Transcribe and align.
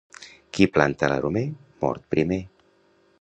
Qui 0.57 0.67
planta 0.77 1.11
l'aromer, 1.11 1.45
mort 1.85 2.11
primer. 2.15 2.43